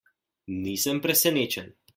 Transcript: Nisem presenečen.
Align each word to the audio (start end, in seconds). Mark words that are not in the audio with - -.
Nisem 0.63 0.97
presenečen. 1.05 1.73